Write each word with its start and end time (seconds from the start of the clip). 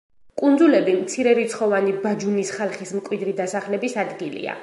კუნძულები 0.41 0.95
მცირერიცხოვანი 1.01 1.93
ბაჯუნის 2.07 2.51
ხალხის 2.57 2.95
მკვიდრი 3.01 3.37
დასახლების 3.43 3.99
ადგილია. 4.07 4.59